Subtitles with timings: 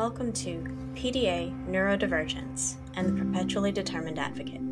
[0.00, 4.62] welcome to PDA Neurodivergence and the Perpetually Determined Advocate.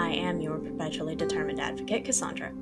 [0.00, 2.52] I am your Perpetually Determined Advocate, Cassandra.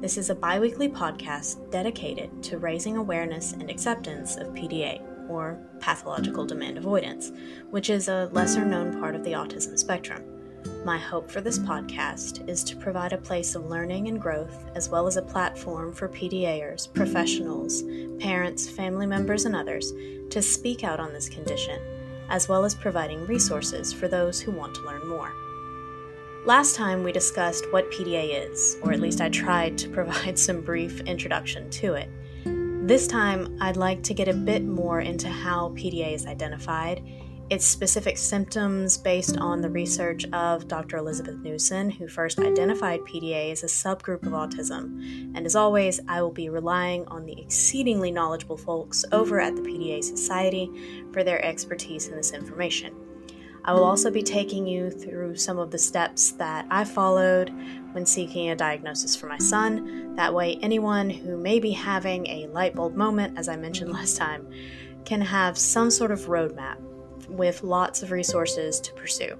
[0.00, 5.56] This is a bi weekly podcast dedicated to raising awareness and acceptance of PDA, or
[5.78, 7.30] pathological demand avoidance,
[7.70, 10.33] which is a lesser known part of the autism spectrum.
[10.84, 14.90] My hope for this podcast is to provide a place of learning and growth, as
[14.90, 17.82] well as a platform for PDAers, professionals,
[18.18, 19.94] parents, family members, and others
[20.28, 21.80] to speak out on this condition,
[22.28, 25.32] as well as providing resources for those who want to learn more.
[26.44, 30.60] Last time we discussed what PDA is, or at least I tried to provide some
[30.60, 32.10] brief introduction to it.
[32.86, 37.02] This time, I'd like to get a bit more into how PDA is identified
[37.50, 40.96] its specific symptoms based on the research of Dr.
[40.96, 45.32] Elizabeth Newson, who first identified PDA as a subgroup of autism.
[45.34, 49.62] And as always, I will be relying on the exceedingly knowledgeable folks over at the
[49.62, 50.70] PDA Society
[51.12, 52.94] for their expertise in this information.
[53.66, 57.50] I will also be taking you through some of the steps that I followed
[57.92, 60.16] when seeking a diagnosis for my son.
[60.16, 64.16] That way, anyone who may be having a light bulb moment, as I mentioned last
[64.16, 64.46] time,
[65.04, 66.76] can have some sort of roadmap
[67.28, 69.38] with lots of resources to pursue.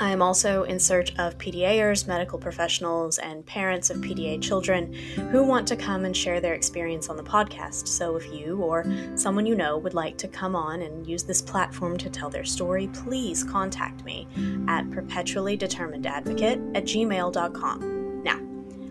[0.00, 4.92] I am also in search of PDAers, medical professionals, and parents of PDA children
[5.30, 7.86] who want to come and share their experience on the podcast.
[7.86, 11.42] So, if you or someone you know would like to come on and use this
[11.42, 14.26] platform to tell their story, please contact me
[14.66, 18.22] at perpetuallydeterminedadvocate at gmail.com.
[18.22, 18.40] Now,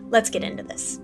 [0.08, 1.00] let's get into this.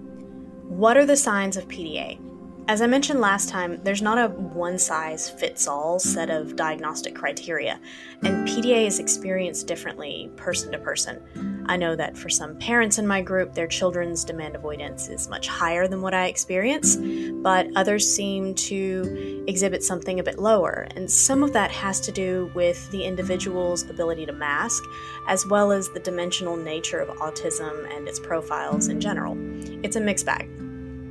[0.62, 2.27] What are the signs of PDA?
[2.68, 7.14] As I mentioned last time, there's not a one size fits all set of diagnostic
[7.14, 7.80] criteria,
[8.22, 11.64] and PDA is experienced differently person to person.
[11.66, 15.48] I know that for some parents in my group, their children's demand avoidance is much
[15.48, 16.96] higher than what I experience,
[17.42, 22.12] but others seem to exhibit something a bit lower, and some of that has to
[22.12, 24.84] do with the individual's ability to mask,
[25.26, 29.38] as well as the dimensional nature of autism and its profiles in general.
[29.82, 30.50] It's a mixed bag.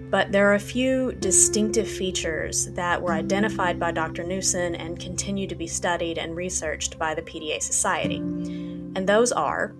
[0.09, 4.23] But there are a few distinctive features that were identified by Dr.
[4.23, 8.17] Newson and continue to be studied and researched by the PDA Society.
[8.17, 9.75] And those are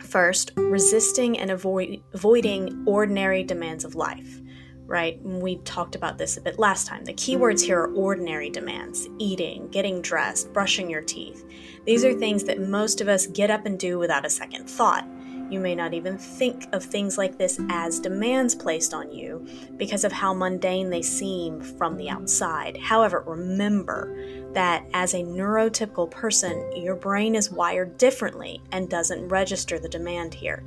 [0.00, 4.40] first, resisting and avoid, avoiding ordinary demands of life.
[4.86, 5.20] Right?
[5.22, 7.04] We talked about this a bit last time.
[7.04, 11.44] The keywords here are ordinary demands eating, getting dressed, brushing your teeth.
[11.86, 15.06] These are things that most of us get up and do without a second thought.
[15.50, 19.44] You may not even think of things like this as demands placed on you
[19.76, 22.76] because of how mundane they seem from the outside.
[22.76, 29.80] However, remember that as a neurotypical person, your brain is wired differently and doesn't register
[29.80, 30.62] the demand here.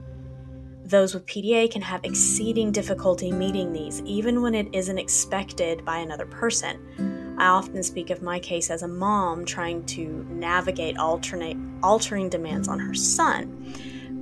[0.84, 6.00] Those with PDA can have exceeding difficulty meeting these, even when it isn't expected by
[6.00, 7.36] another person.
[7.40, 12.68] I often speak of my case as a mom trying to navigate alternate, altering demands
[12.68, 13.74] on her son.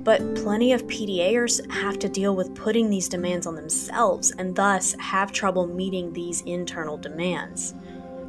[0.04, 4.96] But plenty of PDAers have to deal with putting these demands on themselves and thus
[4.98, 7.74] have trouble meeting these internal demands.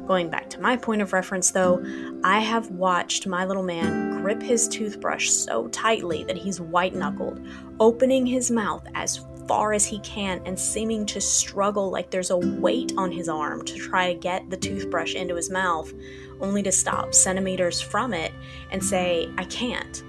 [0.06, 1.82] Going back to my point of reference, though,
[2.22, 7.44] I have watched my little man grip his toothbrush so tightly that he's white knuckled,
[7.80, 12.36] opening his mouth as far as he can and seeming to struggle like there's a
[12.36, 15.92] weight on his arm to try to get the toothbrush into his mouth,
[16.40, 18.32] only to stop centimeters from it
[18.70, 20.04] and say, I can't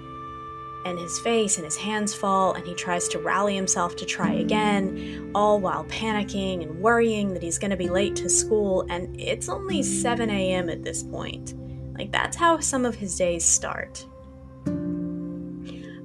[0.86, 4.34] and his face and his hands fall, and he tries to rally himself to try
[4.34, 9.20] again, all while panicking and worrying that he's going to be late to school, and
[9.20, 10.70] it's only 7 a.m.
[10.70, 11.54] at this point.
[11.98, 14.06] Like, that's how some of his days start.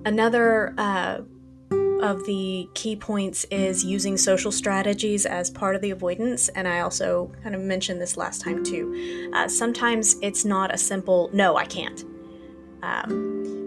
[0.04, 1.20] Another uh,
[2.02, 6.80] of the key points is using social strategies as part of the avoidance, and I
[6.80, 9.32] also kind of mentioned this last time too.
[9.36, 12.04] Uh, sometimes it's not a simple, no, I can't.
[12.82, 13.61] Um,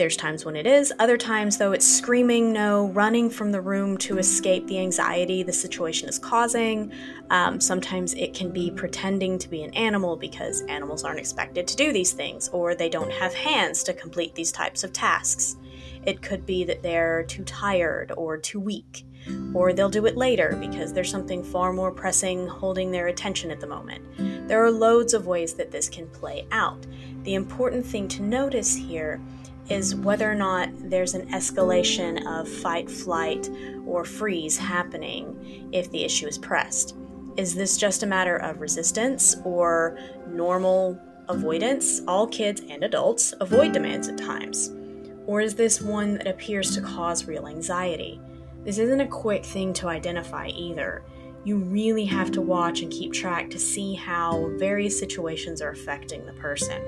[0.00, 3.98] there's times when it is, other times, though, it's screaming no, running from the room
[3.98, 6.90] to escape the anxiety the situation is causing.
[7.28, 11.76] Um, sometimes it can be pretending to be an animal because animals aren't expected to
[11.76, 15.56] do these things, or they don't have hands to complete these types of tasks.
[16.06, 19.04] It could be that they're too tired or too weak,
[19.52, 23.60] or they'll do it later because there's something far more pressing holding their attention at
[23.60, 24.48] the moment.
[24.48, 26.86] There are loads of ways that this can play out.
[27.24, 29.20] The important thing to notice here
[29.70, 33.48] is whether or not there's an escalation of fight, flight,
[33.86, 36.96] or freeze happening if the issue is pressed.
[37.36, 42.02] Is this just a matter of resistance or normal avoidance?
[42.08, 44.72] All kids and adults avoid demands at times.
[45.26, 48.20] Or is this one that appears to cause real anxiety?
[48.64, 51.04] This isn't a quick thing to identify either.
[51.44, 56.26] You really have to watch and keep track to see how various situations are affecting
[56.26, 56.82] the person.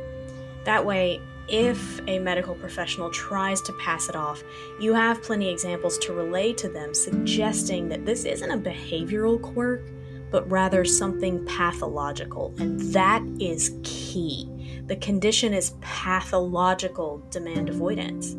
[0.65, 4.43] That way, if a medical professional tries to pass it off,
[4.81, 9.83] you have plenty examples to relay to them suggesting that this isn't a behavioral quirk,
[10.31, 12.55] but rather something pathological.
[12.59, 14.49] And that is key.
[14.87, 18.35] The condition is pathological demand avoidance,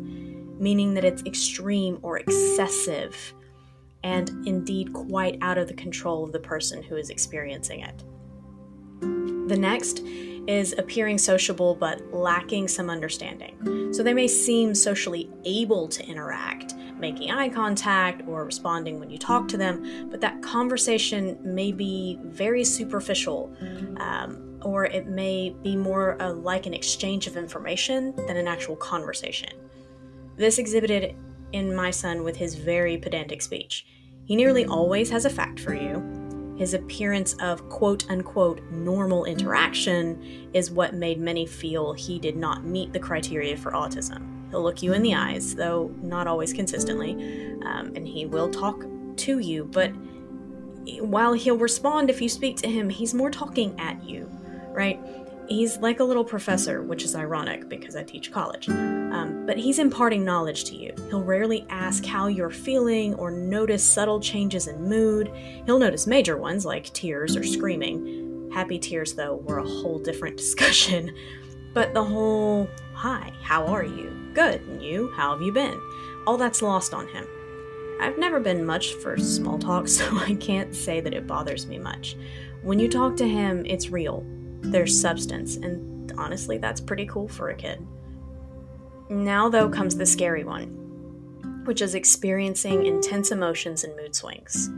[0.58, 3.34] meaning that it's extreme or excessive
[4.02, 8.04] and indeed quite out of the control of the person who is experiencing it.
[9.48, 10.00] The next
[10.46, 13.92] is appearing sociable but lacking some understanding.
[13.92, 19.18] So they may seem socially able to interact, making eye contact or responding when you
[19.18, 23.54] talk to them, but that conversation may be very superficial.
[23.98, 28.74] Um, or it may be more uh, like an exchange of information than an actual
[28.76, 29.50] conversation.
[30.36, 31.14] This exhibited
[31.52, 33.86] in my son with his very pedantic speech.
[34.24, 36.23] He nearly always has a fact for you,
[36.56, 42.64] his appearance of quote unquote normal interaction is what made many feel he did not
[42.64, 44.50] meet the criteria for autism.
[44.50, 47.12] He'll look you in the eyes, though not always consistently,
[47.64, 48.84] um, and he will talk
[49.16, 49.90] to you, but
[51.00, 54.30] while he'll respond if you speak to him, he's more talking at you,
[54.70, 55.00] right?
[55.48, 58.68] He's like a little professor, which is ironic because I teach college.
[59.14, 60.92] Um, but he's imparting knowledge to you.
[61.08, 65.30] He'll rarely ask how you're feeling or notice subtle changes in mood.
[65.66, 68.50] He'll notice major ones like tears or screaming.
[68.52, 71.14] Happy tears, though, were a whole different discussion.
[71.72, 74.10] But the whole, hi, how are you?
[74.34, 75.12] Good, and you?
[75.14, 75.80] How have you been?
[76.26, 77.24] All that's lost on him.
[78.00, 81.78] I've never been much for small talk, so I can't say that it bothers me
[81.78, 82.16] much.
[82.62, 84.26] When you talk to him, it's real
[84.62, 87.86] there's substance, and honestly, that's pretty cool for a kid.
[89.10, 94.70] Now, though, comes the scary one, which is experiencing intense emotions and mood swings.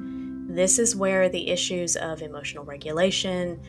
[0.48, 3.60] This is where the issues of emotional regulation,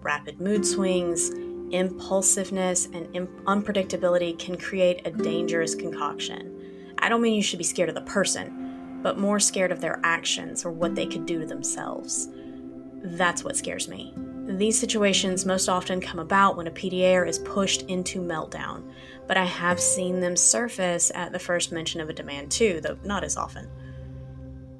[0.00, 1.30] rapid mood swings,
[1.70, 6.94] impulsiveness, and imp- unpredictability can create a dangerous concoction.
[6.98, 10.00] I don't mean you should be scared of the person, but more scared of their
[10.04, 12.28] actions or what they could do to themselves.
[13.02, 14.14] That's what scares me.
[14.46, 18.82] These situations most often come about when a PDA is pushed into meltdown,
[19.26, 22.98] but I have seen them surface at the first mention of a demand too, though
[23.04, 23.70] not as often.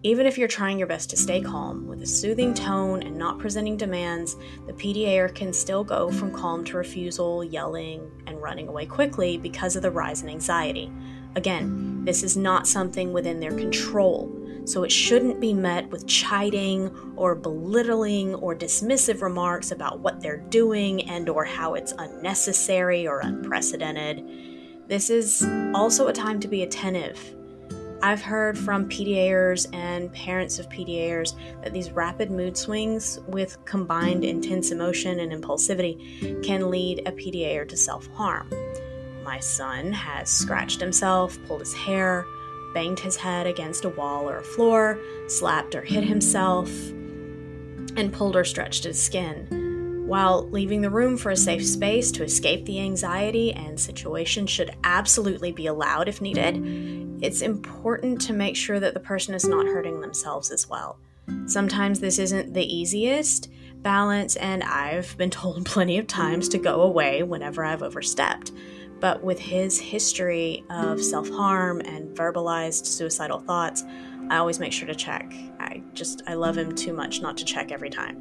[0.02, 3.38] Even if you're trying your best to stay calm, with a soothing tone and not
[3.38, 8.84] presenting demands, the PDA can still go from calm to refusal, yelling, and running away
[8.84, 10.92] quickly because of the rise in anxiety.
[11.36, 16.90] Again, this is not something within their control so it shouldn't be met with chiding
[17.16, 23.20] or belittling or dismissive remarks about what they're doing and or how it's unnecessary or
[23.20, 24.24] unprecedented.
[24.88, 27.34] This is also a time to be attentive.
[28.02, 34.24] I've heard from PDAers and parents of PDAers that these rapid mood swings with combined
[34.24, 38.50] intense emotion and impulsivity can lead a PDAer to self harm.
[39.24, 42.26] My son has scratched himself, pulled his hair,
[42.74, 44.98] banged his head against a wall or a floor,
[45.28, 46.68] slapped or hit himself,
[47.96, 50.04] and pulled or stretched his skin.
[50.06, 54.76] While leaving the room for a safe space to escape the anxiety and situation should
[54.84, 59.64] absolutely be allowed if needed, it's important to make sure that the person is not
[59.64, 60.98] hurting themselves as well.
[61.46, 63.48] Sometimes this isn't the easiest
[63.82, 68.52] balance, and I've been told plenty of times to go away whenever I've overstepped.
[69.00, 73.84] But with his history of self harm and verbalized suicidal thoughts,
[74.30, 75.32] I always make sure to check.
[75.60, 78.16] I just, I love him too much not to check every time.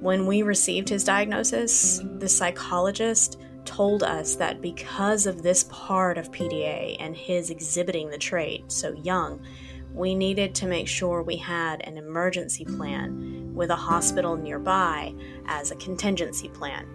[0.00, 6.32] When we received his diagnosis, the psychologist told us that because of this part of
[6.32, 9.40] PDA and his exhibiting the trait so young,
[9.92, 15.14] we needed to make sure we had an emergency plan with a hospital nearby
[15.46, 16.86] as a contingency plan.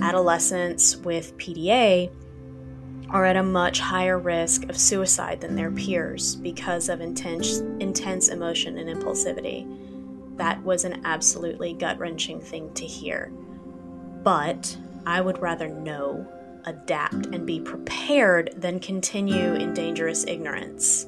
[0.00, 2.10] Adolescents with PDA
[3.10, 8.28] are at a much higher risk of suicide than their peers because of intense, intense
[8.28, 9.66] emotion and impulsivity.
[10.36, 13.32] That was an absolutely gut wrenching thing to hear.
[14.22, 14.76] But
[15.06, 16.26] I would rather know,
[16.64, 21.06] adapt, and be prepared than continue in dangerous ignorance.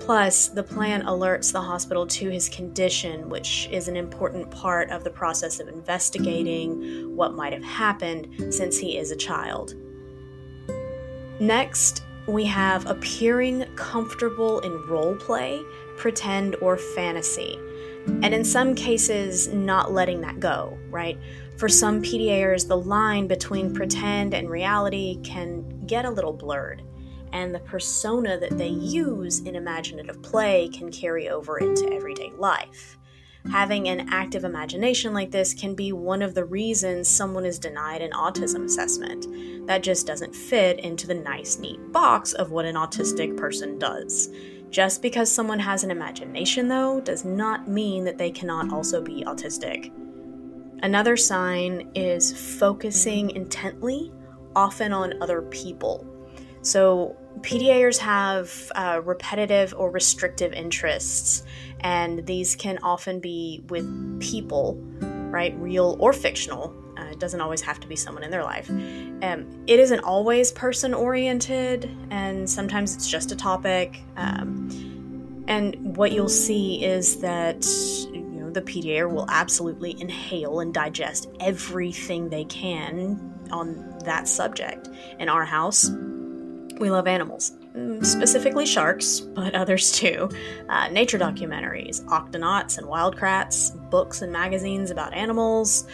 [0.00, 5.04] Plus, the plan alerts the hospital to his condition, which is an important part of
[5.04, 9.74] the process of investigating what might have happened since he is a child.
[11.40, 15.62] Next, we have appearing comfortable in role play,
[15.96, 17.58] pretend, or fantasy.
[18.06, 21.18] And in some cases, not letting that go, right?
[21.56, 26.82] For some PDAers, the line between pretend and reality can get a little blurred,
[27.32, 32.97] and the persona that they use in imaginative play can carry over into everyday life.
[33.50, 38.02] Having an active imagination like this can be one of the reasons someone is denied
[38.02, 39.26] an autism assessment.
[39.66, 44.30] That just doesn't fit into the nice, neat box of what an autistic person does.
[44.70, 49.24] Just because someone has an imagination, though, does not mean that they cannot also be
[49.24, 49.90] autistic.
[50.82, 54.12] Another sign is focusing intently,
[54.54, 56.06] often on other people.
[56.62, 61.44] So, PDAers have uh, repetitive or restrictive interests,
[61.80, 64.74] and these can often be with people,
[65.30, 65.54] right?
[65.58, 66.74] Real or fictional.
[66.96, 68.68] Uh, it doesn't always have to be someone in their life.
[68.70, 74.00] Um, it isn't always person oriented, and sometimes it's just a topic.
[74.16, 77.64] Um, and what you'll see is that
[78.12, 84.88] you know the PDAer will absolutely inhale and digest everything they can on that subject.
[85.18, 85.90] In our house,
[86.78, 90.28] we love animals, mm, specifically sharks, but others too.
[90.68, 95.86] Uh, nature documentaries, octonauts and Wild Kratts, books and magazines about animals,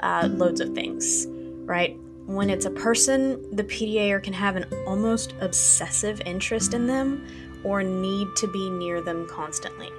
[0.00, 1.26] uh, loads of things,
[1.64, 1.96] right?
[2.26, 7.26] When it's a person, the PDAer can have an almost obsessive interest in them
[7.64, 9.90] or need to be near them constantly.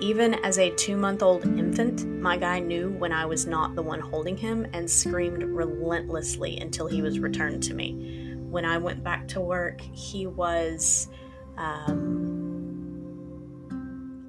[0.00, 3.82] Even as a two month old infant, my guy knew when I was not the
[3.82, 8.21] one holding him and screamed relentlessly until he was returned to me
[8.52, 11.08] when I went back to work, he was
[11.56, 13.00] um,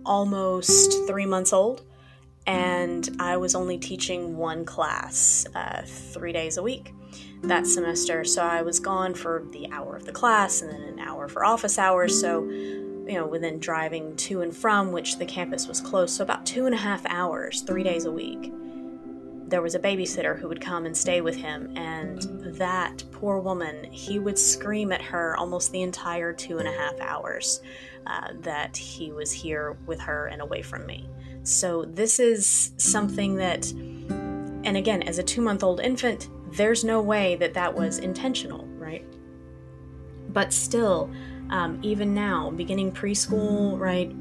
[0.05, 1.83] almost three months old,
[2.47, 6.93] and I was only teaching one class uh, three days a week
[7.43, 8.23] that semester.
[8.23, 11.43] So I was gone for the hour of the class and then an hour for
[11.43, 12.17] office hours.
[12.17, 16.45] So, you know, within driving to and from, which the campus was close, so about
[16.45, 18.53] two and a half hours, three days a week
[19.53, 22.23] there was a babysitter who would come and stay with him, and
[22.57, 26.99] that poor woman, he would scream at her almost the entire two and a half
[26.99, 27.61] hours
[28.07, 31.07] uh, that he was here with her and away from me.
[31.43, 36.99] So, this is something that, and again, as a two month old infant, there's no
[36.99, 39.05] way that that was intentional, right?
[40.29, 41.11] But still,
[41.51, 44.11] um, even now, beginning preschool, right,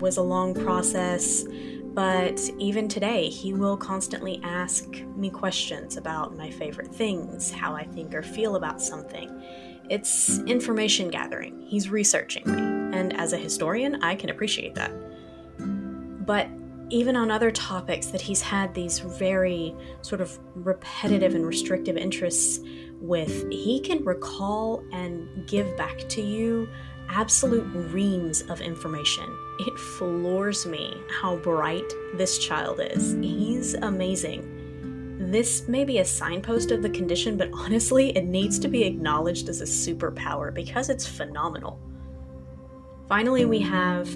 [0.00, 1.44] was a long process.
[1.92, 7.84] But even today, he will constantly ask me questions about my favorite things, how I
[7.84, 9.42] think or feel about something.
[9.88, 11.66] It's information gathering.
[11.66, 12.96] He's researching me.
[12.96, 14.92] And as a historian, I can appreciate that.
[15.58, 16.48] But
[16.90, 22.60] even on other topics that he's had these very sort of repetitive and restrictive interests
[23.00, 26.68] with, he can recall and give back to you
[27.10, 29.36] absolute reams of information.
[29.58, 33.12] It floors me how bright this child is.
[33.20, 34.56] He's amazing.
[35.30, 39.48] This may be a signpost of the condition, but honestly, it needs to be acknowledged
[39.48, 41.78] as a superpower because it's phenomenal.
[43.08, 44.08] Finally, we have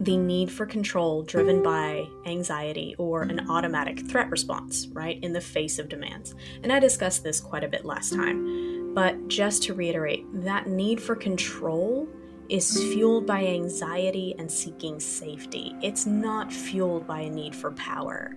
[0.00, 5.40] the need for control driven by anxiety or an automatic threat response, right, in the
[5.40, 6.34] face of demands.
[6.62, 8.77] And I discussed this quite a bit last time.
[8.98, 12.08] But just to reiterate, that need for control
[12.48, 15.72] is fueled by anxiety and seeking safety.
[15.80, 18.34] It's not fueled by a need for power.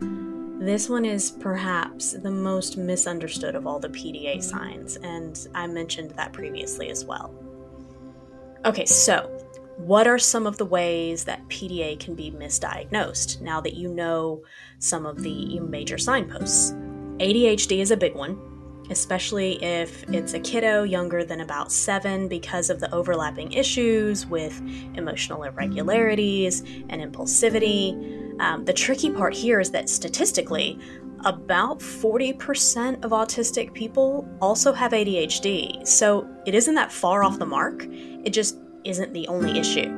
[0.59, 6.11] This one is perhaps the most misunderstood of all the PDA signs, and I mentioned
[6.11, 7.33] that previously as well.
[8.63, 9.35] Okay, so
[9.77, 14.43] what are some of the ways that PDA can be misdiagnosed now that you know
[14.77, 16.73] some of the major signposts?
[17.17, 18.50] ADHD is a big one,
[18.89, 24.61] especially if it's a kiddo younger than about seven because of the overlapping issues with
[24.95, 28.39] emotional irregularities and impulsivity.
[28.39, 30.79] Um, the tricky part here is that statistically,
[31.25, 35.87] about 40% of autistic people also have ADHD.
[35.87, 37.85] So it isn't that far off the mark.
[37.87, 39.97] It just isn't the only issue.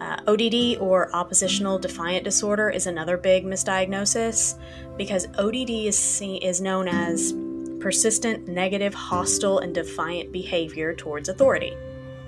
[0.00, 4.58] Uh, ODD or oppositional defiant disorder is another big misdiagnosis
[4.96, 7.32] because ODD is, see, is known as
[7.82, 11.76] persistent negative, hostile, and defiant behavior towards authority.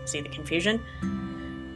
[0.04, 0.80] See the confusion?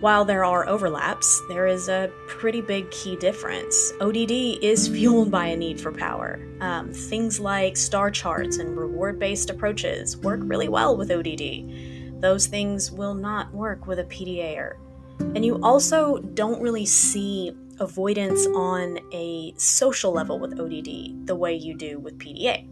[0.00, 3.92] While there are overlaps, there is a pretty big key difference.
[4.00, 6.38] ODD is fueled by a need for power.
[6.60, 12.46] Um, things like star charts and reward based approaches work really well with ODD those
[12.46, 14.76] things will not work with a PDAer.
[15.20, 21.54] And you also don't really see avoidance on a social level with ODD the way
[21.54, 22.68] you do with PDA.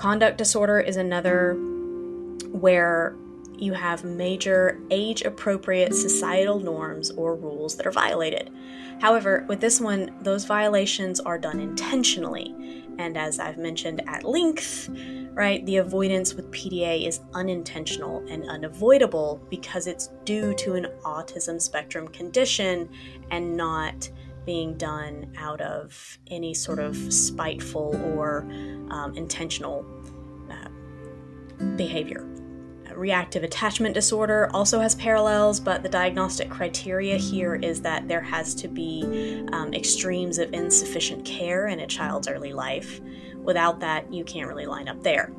[0.00, 1.52] Conduct disorder is another
[2.52, 3.14] where
[3.58, 8.48] you have major age appropriate societal norms or rules that are violated.
[9.02, 12.86] However, with this one, those violations are done intentionally.
[12.98, 14.88] And as I've mentioned at length,
[15.34, 15.66] right?
[15.66, 22.08] The avoidance with PDA is unintentional and unavoidable because it's due to an autism spectrum
[22.08, 22.88] condition
[23.30, 24.08] and not
[24.50, 28.40] being done out of any sort of spiteful or
[28.90, 29.86] um, intentional
[30.50, 30.68] uh,
[31.76, 32.26] behavior.
[32.96, 38.52] Reactive attachment disorder also has parallels, but the diagnostic criteria here is that there has
[38.56, 43.00] to be um, extremes of insufficient care in a child's early life.
[43.36, 45.32] Without that, you can't really line up there.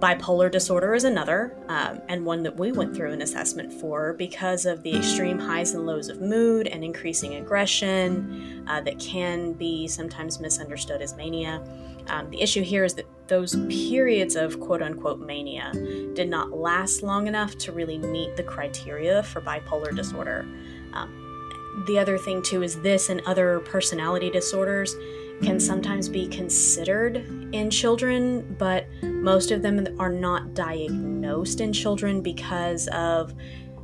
[0.00, 4.64] Bipolar disorder is another, um, and one that we went through an assessment for because
[4.64, 9.86] of the extreme highs and lows of mood and increasing aggression uh, that can be
[9.86, 11.62] sometimes misunderstood as mania.
[12.08, 15.70] Um, the issue here is that those periods of quote unquote mania
[16.14, 20.46] did not last long enough to really meet the criteria for bipolar disorder.
[20.94, 24.96] Um, the other thing, too, is this and other personality disorders
[25.42, 27.16] can sometimes be considered
[27.52, 33.34] in children, but most of them are not diagnosed in children because of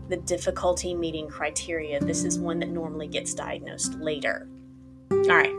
[0.09, 1.99] the difficulty meeting criteria.
[2.01, 4.49] This is one that normally gets diagnosed later.
[5.11, 5.55] All right,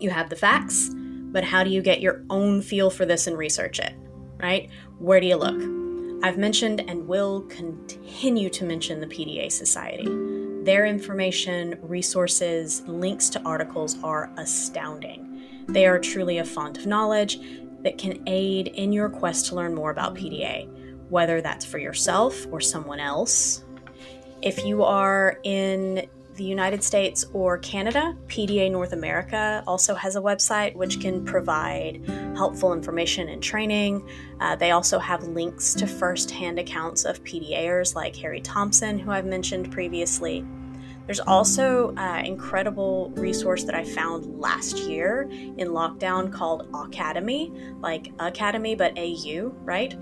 [0.00, 3.38] you have the facts, but how do you get your own feel for this and
[3.38, 3.94] research it,
[4.38, 4.70] right?
[4.98, 5.60] Where do you look?
[6.24, 10.06] I've mentioned and will continue to mention the PDA Society.
[10.62, 15.42] Their information, resources, links to articles are astounding.
[15.66, 17.40] They are truly a font of knowledge
[17.82, 20.68] that can aid in your quest to learn more about PDA,
[21.08, 23.64] whether that's for yourself or someone else.
[24.40, 30.20] If you are in the United States or Canada, PDA North America also has a
[30.20, 32.02] website which can provide
[32.36, 34.08] helpful information and training.
[34.40, 39.26] Uh, they also have links to firsthand accounts of PDAers like Harry Thompson, who I've
[39.26, 40.44] mentioned previously.
[41.06, 48.12] There's also an incredible resource that I found last year in lockdown called Aucademy, like
[48.18, 49.94] Academy, but AU, right?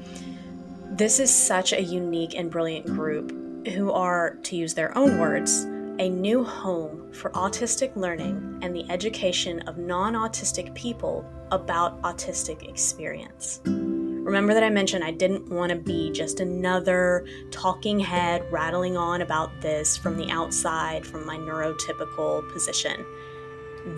[0.96, 3.32] This is such a unique and brilliant group
[3.68, 5.66] who are, to use their own words,
[6.00, 12.66] a new home for autistic learning and the education of non autistic people about autistic
[12.66, 13.60] experience.
[13.66, 19.20] Remember that I mentioned I didn't want to be just another talking head rattling on
[19.20, 23.04] about this from the outside, from my neurotypical position.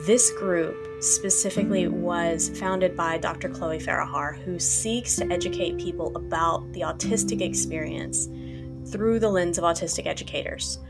[0.04, 3.48] This group specifically was founded by Dr.
[3.48, 8.28] Chloe Farahar, who seeks to educate people about the autistic experience
[8.90, 10.80] through the lens of autistic educators.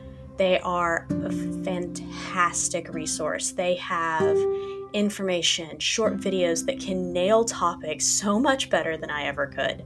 [0.42, 1.30] They are a
[1.62, 3.52] fantastic resource.
[3.52, 4.36] They have
[4.92, 9.84] information, short videos that can nail topics so much better than I ever could.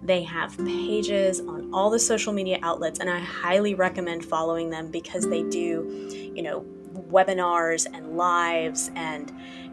[0.00, 4.92] They have pages on all the social media outlets, and I highly recommend following them
[4.92, 6.64] because they do, you know,
[7.10, 9.32] webinars and lives and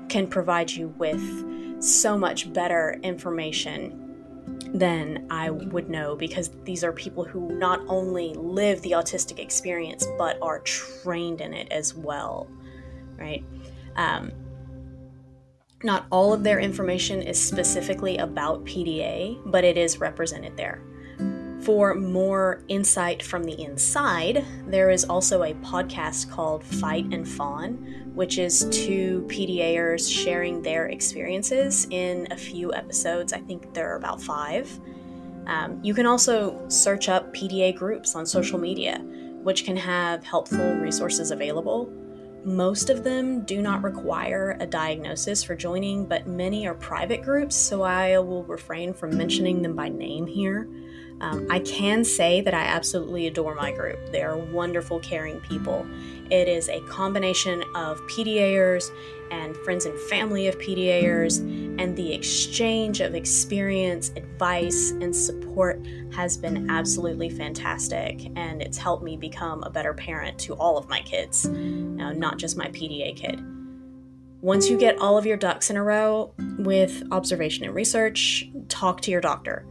[0.10, 1.22] can provide you with
[1.80, 4.03] so much better information
[4.74, 10.08] than I would know because these are people who not only live the autistic experience
[10.18, 12.50] but are trained in it as well,
[13.18, 13.46] right?
[13.96, 14.32] Um,
[15.84, 20.82] not all of their information is specifically about PDA, but it is represented there.
[21.64, 28.12] For more insight from the inside, there is also a podcast called Fight and Fawn,
[28.14, 33.32] which is two PDAers sharing their experiences in a few episodes.
[33.32, 34.78] I think there are about five.
[35.48, 39.00] Um, you can also search up PDA groups on social media,
[39.42, 41.90] which can have helpful resources available.
[42.44, 47.56] Most of them do not require a diagnosis for joining, but many are private groups,
[47.56, 50.68] so I will refrain from mentioning them by name here.
[51.22, 54.12] Um, I can say that I absolutely adore my group.
[54.12, 55.88] They are wonderful, caring people.
[56.30, 58.90] It is a combination of PDAers
[59.32, 61.40] and friends and family of PDAers,
[61.80, 68.26] and the exchange of experience, advice, and support has been absolutely fantastic.
[68.36, 72.38] And it's helped me become a better parent to all of my kids, now, not
[72.38, 73.44] just my PDA kid.
[74.42, 79.00] Once you get all of your ducks in a row with observation and research, talk
[79.00, 79.66] to your doctor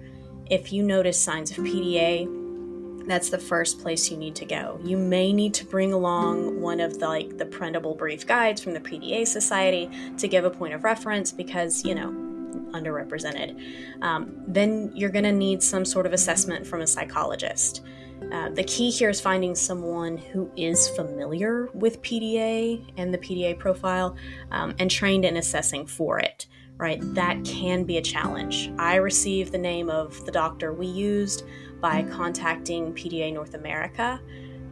[0.52, 4.78] if you notice signs of PDA, that's the first place you need to go.
[4.84, 8.74] You may need to bring along one of the like the printable brief guides from
[8.74, 12.10] the PDA Society to give a point of reference because you know
[12.72, 14.02] underrepresented.
[14.02, 17.82] Um, then you're going to need some sort of assessment from a psychologist.
[18.30, 23.58] Uh, the key here is finding someone who is familiar with PDA and the PDA
[23.58, 24.16] profile
[24.50, 26.46] um, and trained in assessing for it
[26.82, 27.00] right?
[27.14, 28.72] That can be a challenge.
[28.76, 31.44] I received the name of the doctor we used
[31.80, 34.20] by contacting PDA North America.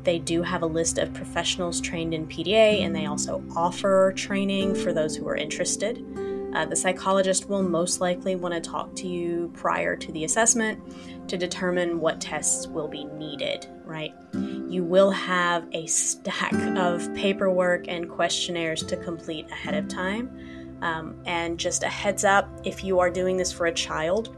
[0.03, 4.75] They do have a list of professionals trained in PDA and they also offer training
[4.75, 6.05] for those who are interested.
[6.53, 10.83] Uh, the psychologist will most likely want to talk to you prior to the assessment
[11.29, 14.13] to determine what tests will be needed, right?
[14.33, 20.60] You will have a stack of paperwork and questionnaires to complete ahead of time.
[20.83, 24.35] Um, and just a heads up if you are doing this for a child,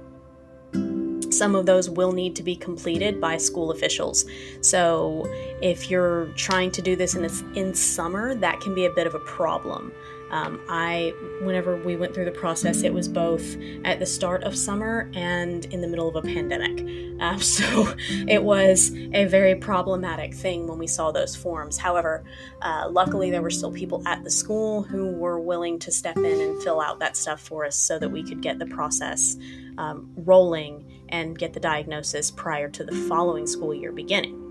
[1.33, 4.25] some of those will need to be completed by school officials.
[4.61, 5.25] So,
[5.63, 7.25] if you're trying to do this in,
[7.57, 9.93] in summer, that can be a bit of a problem.
[10.33, 14.57] Um, I, whenever we went through the process, it was both at the start of
[14.57, 17.21] summer and in the middle of a pandemic.
[17.21, 17.95] Um, so
[18.27, 21.77] it was a very problematic thing when we saw those forms.
[21.77, 22.25] However,
[22.63, 26.25] uh, luckily there were still people at the school who were willing to step in
[26.41, 29.37] and fill out that stuff for us so that we could get the process
[29.79, 34.42] um, rolling and get the diagnosis prior to the following school year beginning.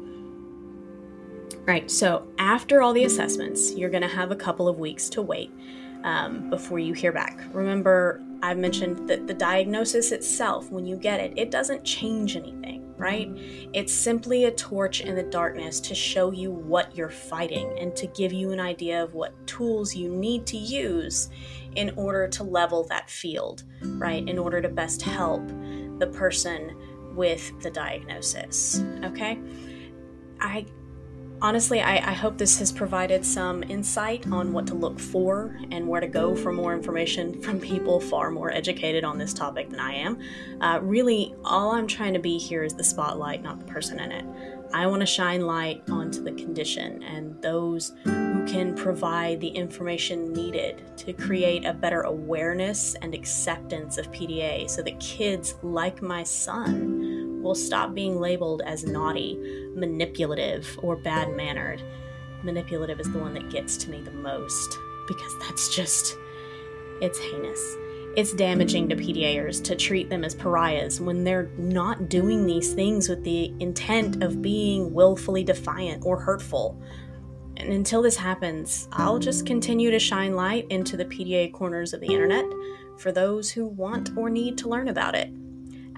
[1.65, 5.21] Right, so after all the assessments, you're going to have a couple of weeks to
[5.21, 5.51] wait
[6.03, 7.39] um, before you hear back.
[7.53, 12.91] Remember, I've mentioned that the diagnosis itself, when you get it, it doesn't change anything,
[12.97, 13.29] right?
[13.73, 18.07] It's simply a torch in the darkness to show you what you're fighting and to
[18.07, 21.29] give you an idea of what tools you need to use
[21.75, 24.27] in order to level that field, right?
[24.27, 25.47] In order to best help
[25.99, 26.75] the person
[27.15, 29.39] with the diagnosis, okay?
[30.39, 30.65] I
[31.41, 35.87] honestly, I, I, hope this has provided some insight on what to look for and
[35.87, 39.79] where to go for more information from people far more educated on this topic than
[39.79, 40.19] I am.
[40.61, 44.11] Uh, really, all I'm trying to be here is the spotlight, not the person in
[44.11, 44.25] it.
[44.73, 50.31] I want to shine light onto the condition and those who can provide the information
[50.31, 56.23] needed to create a better awareness and acceptance of PDA so that kids like my
[56.23, 57.10] son
[57.41, 59.37] will stop being labeled as naughty,
[59.75, 61.81] manipulative, or bad mannered.
[62.43, 64.77] Manipulative is the one that gets to me the most
[65.07, 66.15] because that's just,
[67.01, 67.75] it's heinous.
[68.17, 73.07] It's damaging to PDAers to treat them as pariahs when they're not doing these things
[73.07, 76.81] with the intent of being willfully defiant or hurtful.
[77.55, 82.01] And until this happens, I'll just continue to shine light into the PDA corners of
[82.01, 82.45] the internet
[82.97, 85.29] for those who want or need to learn about it.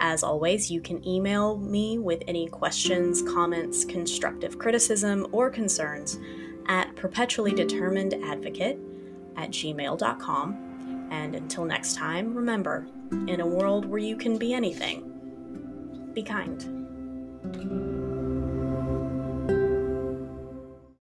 [0.06, 6.20] As always, you can email me with any questions, comments, constructive criticism, or concerns
[6.68, 8.80] at perpetuallydeterminedadvocate
[9.38, 11.08] at gmail.com.
[11.10, 17.93] And until next time, remember in a world where you can be anything, be kind.